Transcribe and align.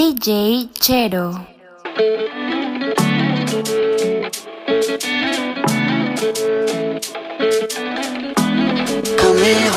DJ 0.00 0.70
Chero. 0.80 1.46
Camilo. 9.18 9.74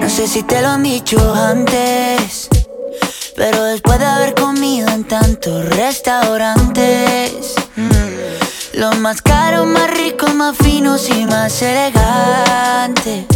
No 0.00 0.08
sé 0.08 0.28
si 0.28 0.44
te 0.44 0.62
lo 0.62 0.68
han 0.68 0.84
dicho 0.84 1.18
antes, 1.34 2.48
pero 3.34 3.64
después 3.64 3.98
de 3.98 4.04
haber 4.04 4.34
comido 4.34 4.88
en 4.90 5.02
tantos 5.02 5.64
restaurantes, 5.70 7.56
mm, 7.74 8.78
los 8.78 8.96
más 9.00 9.20
caros, 9.20 9.66
más 9.66 9.90
ricos, 9.90 10.32
más 10.32 10.56
finos 10.56 11.08
y 11.08 11.26
más 11.26 11.60
elegantes. 11.60 13.26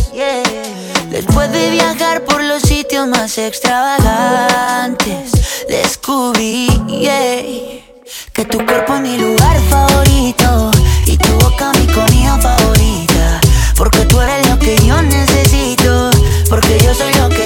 Después 1.16 1.50
de 1.50 1.70
viajar 1.70 2.24
por 2.26 2.44
los 2.44 2.60
sitios 2.60 3.08
más 3.08 3.38
extravagantes, 3.38 5.32
descubrí 5.66 6.68
que 8.34 8.44
tu 8.44 8.58
cuerpo 8.66 8.96
es 8.96 9.00
mi 9.00 9.16
lugar 9.16 9.58
favorito 9.70 10.70
y 11.06 11.16
tu 11.16 11.32
boca 11.38 11.72
mi 11.72 11.86
comida 11.86 12.36
favorita. 12.36 13.40
Porque 13.78 14.00
tú 14.00 14.20
eres 14.20 14.46
lo 14.50 14.58
que 14.58 14.76
yo 14.84 15.00
necesito, 15.00 16.10
porque 16.50 16.78
yo 16.84 16.94
soy 16.94 17.14
lo 17.14 17.30
que 17.30 17.45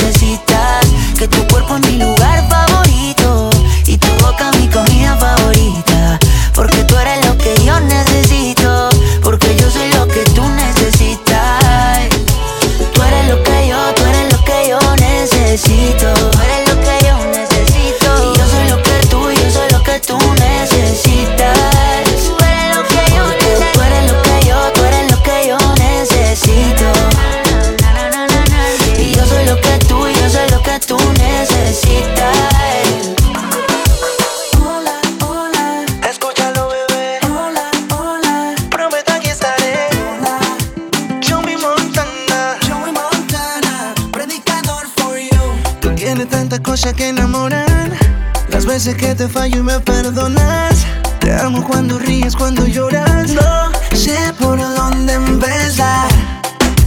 Que 1.21 1.27
tu 1.27 1.47
cuerpo 1.49 1.75
es 1.75 1.81
mi 1.81 1.99
lugar 1.99 2.49
favorito 2.49 3.51
y 3.85 3.95
tu 3.95 4.07
boca 4.25 4.49
mi 4.59 4.67
comida 4.69 5.15
favorita. 5.17 6.17
Porque 6.55 6.83
tú 6.85 6.97
eres 6.97 7.23
lo 7.27 7.37
que 7.37 7.53
yo 7.63 7.79
necesito, 7.79 8.30
Te 51.21 51.33
amo 51.33 51.63
cuando 51.65 51.97
ríes, 51.97 52.35
cuando 52.35 52.67
lloras. 52.67 53.31
No 53.31 53.71
sé 53.95 54.17
por 54.37 54.59
dónde 54.59 55.13
empezar. 55.13 56.09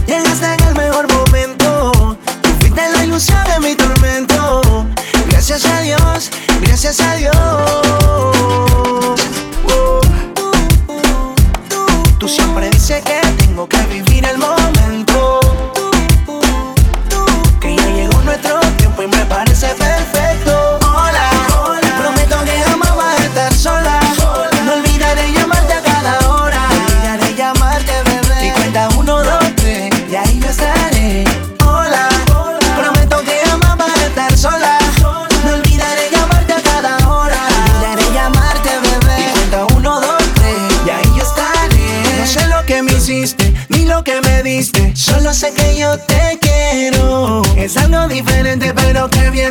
Llegaste 0.05 0.53
en 0.53 0.63
el 0.67 0.75
mejor 0.75 1.11
momento. 1.11 2.19
Fuiste 2.59 2.81
la 2.87 3.03
ilusión 3.03 3.43
de 3.45 3.67
mi 3.67 3.75
tormento. 3.75 4.85
Gracias 5.29 5.65
a 5.65 5.81
Dios, 5.81 6.29
gracias 6.61 6.99
a 6.99 7.15
Dios. 7.15 8.04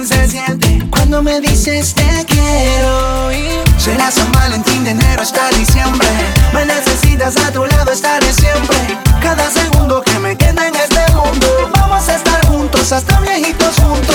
Se 0.07 0.29
siente. 0.29 0.83
Cuando 0.91 1.23
me 1.23 1.41
dices 1.41 1.95
te 1.95 2.25
quiero. 2.27 3.33
Y 3.33 3.81
será 3.81 4.11
San 4.11 4.31
Valentín 4.33 4.85
de 4.85 4.91
enero 4.91 5.23
hasta 5.23 5.49
diciembre. 5.51 6.09
Me 6.53 6.67
necesitas 6.67 7.37
a 7.39 7.51
tu 7.51 7.65
lado, 7.65 7.91
estaré 7.93 8.33
siempre. 8.33 8.99
Cada 9.23 9.51
segundo 9.51 10.03
que 10.03 10.19
me 10.19 10.37
queda 10.37 10.69
en 10.69 10.75
este 10.75 11.13
mundo. 11.13 11.71
Vamos 11.73 12.09
a 12.09 12.17
estar 12.17 12.47
juntos 12.47 12.93
hasta 12.93 13.21
viejitos 13.21 13.77
juntos. 13.77 14.14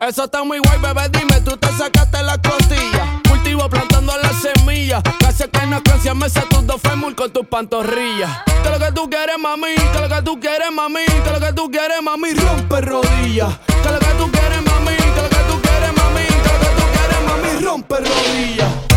Eso 0.00 0.24
está 0.24 0.44
muy 0.44 0.58
guay, 0.60 0.78
bebé, 0.78 1.08
dime, 1.10 1.40
tú 1.40 1.56
te 1.56 1.66
sacaste 1.76 2.22
las 2.22 2.38
costillas. 2.38 3.20
Cultivo 3.28 3.68
plantando 3.68 4.16
las 4.16 4.40
semillas. 4.40 5.02
Gracias 5.18 5.48
que 5.52 5.66
no 5.66 5.82
crecias, 5.82 6.14
me 6.14 6.30
sé 6.30 6.40
tus 6.42 6.64
dos 6.66 6.80
fémur 6.80 7.12
con 7.16 7.30
tus 7.32 7.44
pantorrillas. 7.46 8.30
Que 8.62 8.70
lo 8.70 8.78
que 8.78 8.92
tú 8.92 9.10
quieres, 9.10 9.36
mami, 9.40 9.74
que 9.74 9.98
lo 9.98 10.08
que 10.08 10.22
tú 10.22 10.38
quieres, 10.38 10.70
mami, 10.72 11.04
que 11.04 11.30
lo 11.32 11.40
que 11.40 11.52
tú 11.52 11.68
quieres, 11.68 12.00
mami, 12.00 12.32
rompe 12.34 12.80
rodillas. 12.80 13.58
Que 13.66 13.90
lo 13.90 13.98
que 13.98 14.14
tú 14.18 14.30
quieres, 14.30 14.62
mami, 14.62 14.96
que 14.96 15.22
lo 15.22 15.28
que 15.28 15.42
tú 15.50 15.60
quieres, 15.60 15.92
mami, 15.96 16.26
que 16.26 16.52
lo 16.52 16.60
que 16.60 16.70
tú 16.76 16.84
quieres, 16.92 17.22
mami, 17.26 17.64
rompe 17.64 17.96
rodillas. 17.96 18.91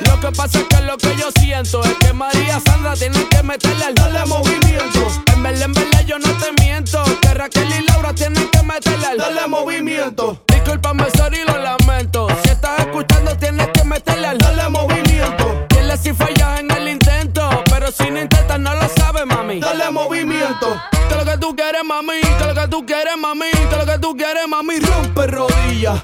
Lo 0.00 0.20
que 0.20 0.32
pasa 0.32 0.58
es 0.58 0.64
que 0.64 0.80
lo 0.82 0.96
que 0.96 1.14
yo 1.16 1.28
siento 1.38 1.82
es 1.84 1.94
que 1.94 2.12
María 2.12 2.60
Sandra 2.60 2.94
tiene 2.94 3.26
que 3.28 3.42
meterle 3.42 3.84
al 3.84 3.94
doble 3.94 4.24
movimiento. 4.26 5.06
En 5.32 5.42
verdad, 5.42 5.70
en 5.76 6.06
yo 6.06 6.18
no 6.18 6.32
te 6.38 6.62
miento. 6.62 7.02
Que 7.20 7.34
Raquel 7.34 7.68
y 7.70 7.84
Laura 7.86 8.14
tienen 8.14 8.48
que 8.48 8.62
meterle 8.62 9.06
al 9.06 9.18
doble 9.18 9.46
movimiento. 9.48 10.42
Disculpame, 10.48 11.04
sorry, 11.16 11.38
lo 11.46 11.58
lamento. 11.58 12.26
Si 12.42 12.50
estás 12.50 12.80
escuchando, 12.80 13.36
tienes 13.36 13.68
que 13.68 13.84
meterle 13.84 14.26
al 14.26 14.38
doble 14.38 14.68
movimiento. 14.68 15.66
Dile 15.70 15.96
si 15.96 16.12
fallas 16.12 16.60
en 16.60 16.70
el 16.70 16.88
intento. 16.88 17.48
Pero 17.66 17.90
si 17.92 18.10
no 18.10 18.20
intentas, 18.20 18.58
no 18.58 18.74
lo 18.74 18.88
sabes, 18.88 19.26
mami. 19.26 19.60
Dale 19.60 19.90
movimiento. 19.90 20.80
Que 21.08 21.14
lo 21.14 21.24
que 21.24 21.38
tú 21.38 21.54
quieres, 21.54 21.84
mami. 21.84 22.20
Que 22.20 22.44
lo 22.46 22.54
que 22.54 22.68
tú 22.68 22.86
quieres, 22.86 23.16
mami. 23.18 23.50
Que 23.50 23.76
lo 23.76 23.86
que 23.86 23.98
tú 23.98 24.16
quieres, 24.16 24.48
mami. 24.48 24.78
Rompe 24.80 25.26
rodillas. 25.26 26.02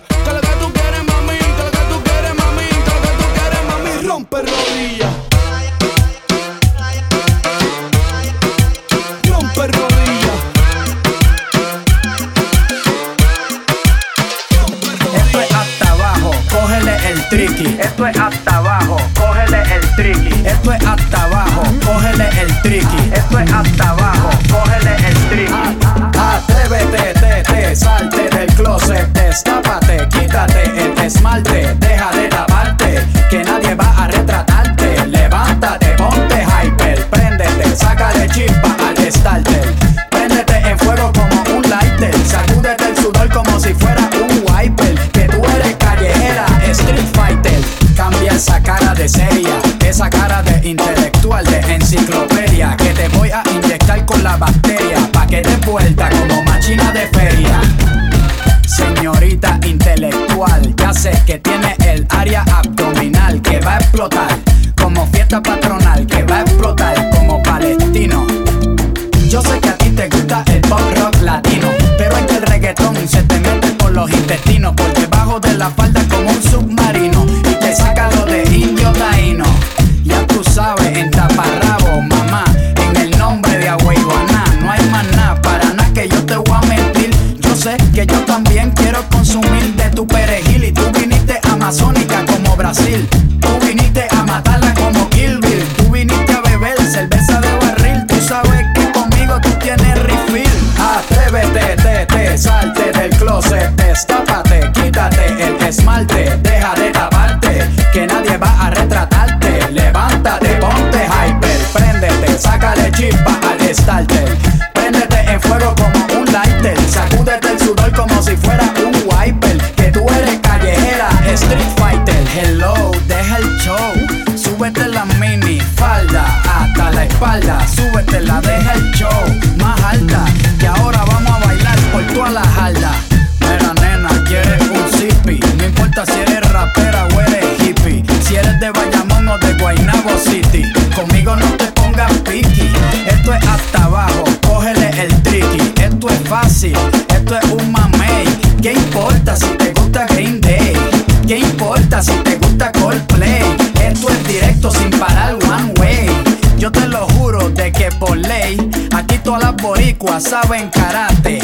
saben 160.31 160.71
karate. 160.71 161.41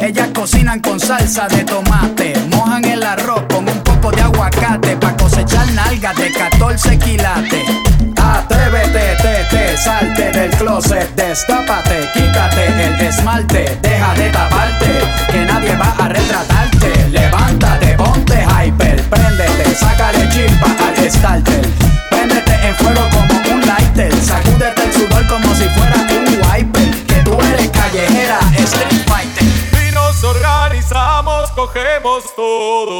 Ellas 0.00 0.30
cocinan 0.34 0.80
con 0.80 0.98
salsa 0.98 1.46
de 1.48 1.62
tomate. 1.62 2.32
Mojan 2.48 2.82
el 2.86 3.02
arroz 3.02 3.42
con 3.50 3.68
un 3.68 3.80
poco 3.82 4.10
de 4.10 4.22
aguacate. 4.22 4.96
Pa' 4.96 5.14
cosechar 5.14 5.70
nalgas 5.72 6.16
de 6.16 6.32
14 6.32 6.98
quilates. 6.98 7.68
Atrévete, 8.16 9.16
te, 9.22 9.34
te, 9.50 9.76
salte 9.76 10.30
del 10.32 10.50
closet, 10.52 11.14
destápate, 11.16 12.08
quítate 12.14 12.66
el 12.66 13.00
esmalte, 13.00 13.78
deja 13.82 14.14
de 14.14 14.30
taparte, 14.30 14.90
que 15.30 15.44
nadie 15.44 15.76
va 15.76 15.90
a 15.98 16.08
retratarte. 16.08 17.08
Levántate, 17.10 17.94
ponte 17.94 18.38
hyper, 18.42 19.02
préndete, 19.02 19.74
sácale 19.74 20.28
chispa 20.30 20.70
al 20.86 21.10
starter. 21.10 21.69
Queremos 32.02 32.32
todo. 32.34 32.99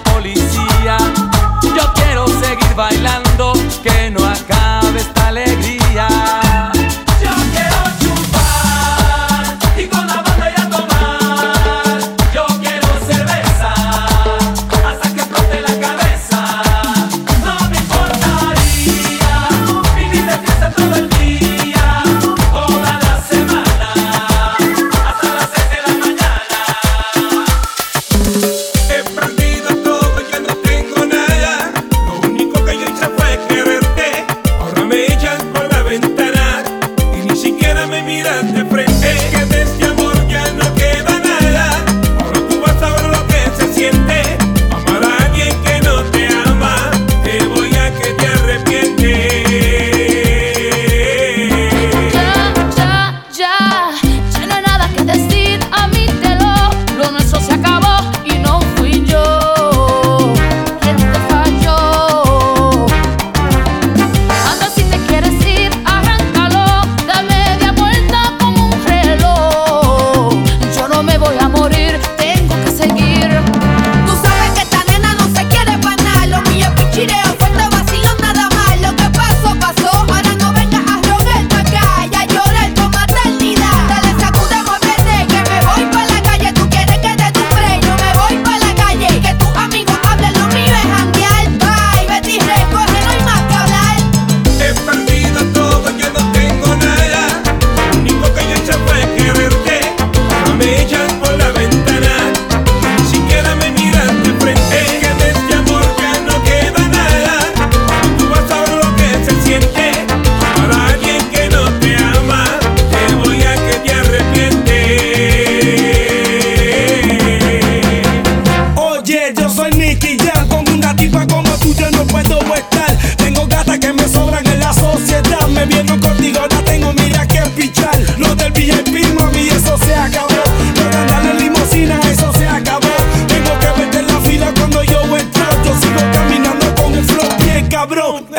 policía. 0.00 0.96
Yo 1.62 1.92
quiero 1.94 2.26
seguir 2.26 2.74
bailando, 2.74 3.52
que 3.82 4.10
no 4.10 4.24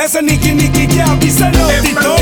Ese 0.03 0.21
Nicky 0.21 0.53
Nicky 0.53 0.87
ya 0.97 1.15
dice 1.19 1.51
no. 1.51 2.18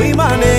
we 0.00 0.14
money. 0.14 0.49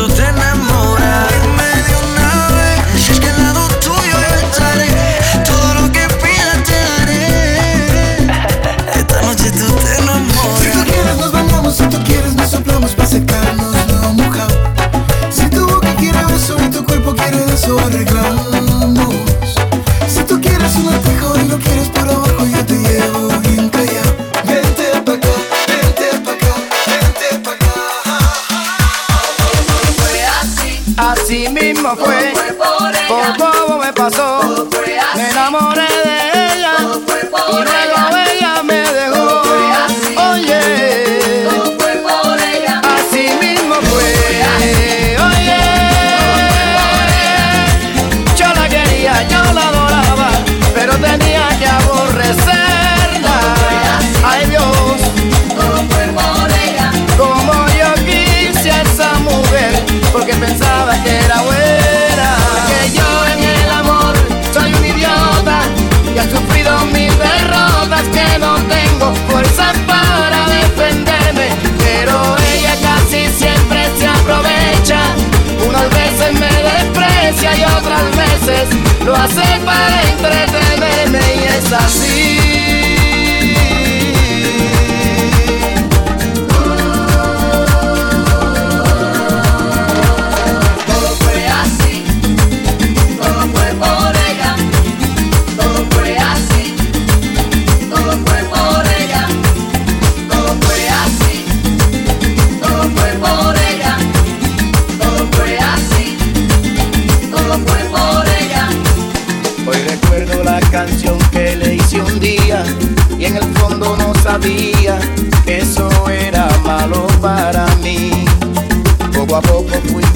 Esta 0.00 0.24
noche 0.30 0.49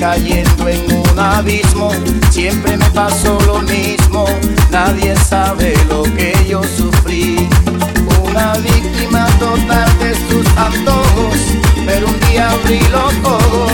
cayendo 0.04 0.68
en 0.68 0.92
un 0.92 1.18
abismo, 1.18 1.90
siempre 2.28 2.76
me 2.76 2.84
pasó 2.90 3.38
lo 3.46 3.60
mismo, 3.62 4.26
nadie 4.70 5.16
sabe 5.16 5.72
lo 5.88 6.02
que 6.02 6.34
yo 6.46 6.60
sufrí. 6.62 7.48
Una 8.22 8.52
víctima 8.58 9.26
total 9.38 9.88
de 10.00 10.14
sus 10.28 10.46
antojos, 10.58 11.38
pero 11.86 12.06
un 12.06 12.20
día 12.28 12.50
abrí 12.50 12.80
los 12.92 13.14
ojos 13.24 13.72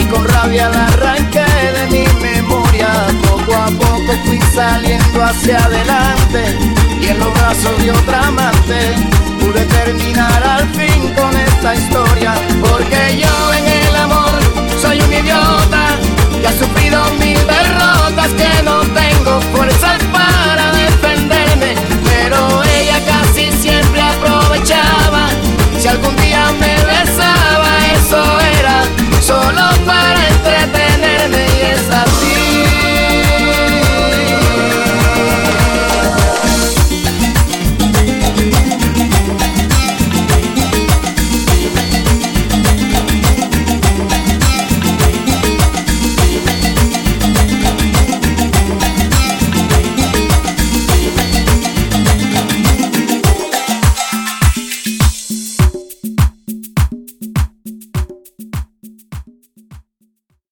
y 0.00 0.02
con 0.04 0.26
rabia 0.28 0.70
la 0.70 0.86
arranqué 0.86 1.44
de 1.76 1.86
mi 1.92 2.06
memoria. 2.22 2.88
Poco 3.28 3.54
a 3.54 3.66
poco 3.66 4.12
fui 4.24 4.40
saliendo 4.54 5.22
hacia 5.22 5.62
adelante 5.62 6.56
y 7.02 7.08
en 7.08 7.18
los 7.18 7.34
brazos 7.34 7.76
de 7.82 7.90
otra 7.90 8.28
amante 8.28 8.94
pude 9.40 9.62
terminar 9.66 10.42
al 10.42 10.66
fin 10.70 11.12
con 11.14 11.36
esta 11.36 11.74
historia, 11.74 12.34
porque 12.62 13.20
yo 13.20 13.52
en 13.52 13.88
el 13.88 13.96
amor 13.96 14.25